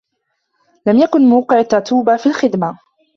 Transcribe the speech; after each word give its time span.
لم 0.85 0.97
يكن 0.97 1.21
موقع 1.29 1.61
تاتوبا 1.61 2.17
في 2.17 2.25
الخدمة. 2.25 2.77